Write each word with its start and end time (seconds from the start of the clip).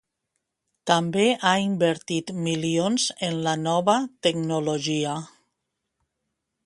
També 0.91 1.25
ha 1.49 1.51
invertit 1.65 2.33
milions 2.47 3.05
en 3.29 3.37
la 3.49 3.53
nova 3.67 3.99
tecnologia. 4.29 5.15